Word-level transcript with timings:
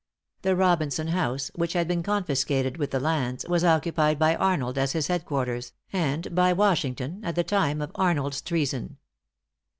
"The 0.41 0.55
Robinson 0.55 1.09
house," 1.09 1.51
which 1.53 1.73
had 1.73 1.87
been 1.87 2.01
confiscated 2.01 2.77
with 2.77 2.89
the 2.89 2.99
lands, 2.99 3.45
was 3.47 3.63
occupied 3.63 4.17
by 4.17 4.35
Arnold 4.35 4.79
as 4.79 4.93
his 4.93 5.05
head 5.09 5.25
quarters, 5.25 5.73
and 5.93 6.33
by 6.33 6.53
Washington 6.53 7.21
at 7.23 7.35
the 7.35 7.43
time 7.43 7.83
of 7.83 7.91
Arnold's 7.93 8.41
treason. 8.41 8.97